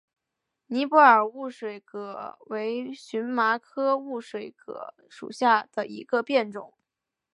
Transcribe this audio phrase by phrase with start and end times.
[0.65, 6.73] 尼泊尔雾水葛为荨麻科雾水葛属下的一个变种。